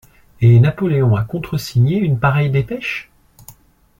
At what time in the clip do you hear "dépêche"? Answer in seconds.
2.49-3.11